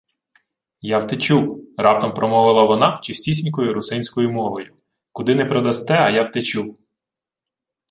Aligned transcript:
—Я 0.81 0.97
втечу,— 0.97 1.61
раптом 1.77 2.13
промовила 2.13 2.63
вона 2.63 2.99
чистісінькою 3.03 3.73
русинською 3.73 4.31
мовою.— 4.31 4.75
Куди 5.11 5.35
не 5.35 5.45
продасте, 5.45 5.93
а 5.93 6.09
я 6.09 6.23
втечу. 6.23 6.77